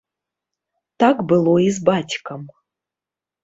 [1.03, 2.41] Так было і з бацькам.